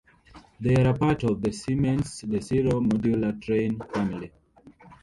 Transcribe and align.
They 0.59 0.73
are 0.81 0.87
a 0.87 0.97
part 0.97 1.21
of 1.25 1.43
the 1.43 1.51
Siemens 1.53 2.23
"Desiro" 2.23 2.83
modular 2.83 3.39
train 3.39 3.77
family. 3.93 4.31